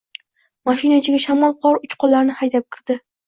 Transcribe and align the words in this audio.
Mashina 0.69 0.97
ichiga 1.01 1.19
shamol 1.27 1.53
qor 1.65 1.79
uchqunlarini 1.89 2.39
haydab 2.43 2.67
kirdi. 2.77 2.99